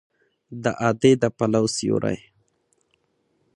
[0.63, 2.17] د ادې د پلو سیوری